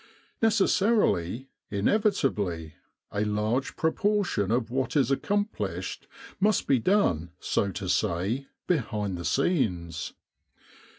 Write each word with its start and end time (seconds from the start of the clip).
Necessarily, 0.41 1.49
inevitably, 1.69 2.73
a 3.11 3.23
large 3.23 3.75
proportion 3.75 4.49
of 4.49 4.71
what 4.71 4.95
is 4.95 5.11
accomplished, 5.11 6.07
must 6.39 6.65
be 6.65 6.79
done, 6.79 7.29
so 7.39 7.71
to 7.73 7.87
say, 7.87 8.47
behind 8.65 9.15
the 9.15 9.23
scenes. 9.25 10.13